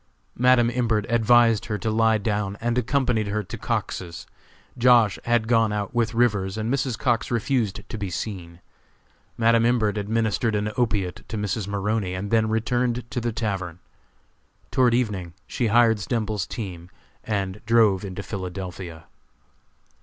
[0.35, 4.25] Madam Imbert advised her to lie down, and accompanied her to Cox's.
[4.75, 5.19] Josh.
[5.25, 6.97] had gone out with Rivers, and Mrs.
[6.97, 8.61] Cox refused to be seen.
[9.37, 11.67] Madam Imbert administered an opiate to Mrs.
[11.67, 13.77] Maroney, and then returned to the tavern.
[14.71, 16.89] Toward evening she hired Stemples's team
[17.23, 19.05] and drove into Philadelphia.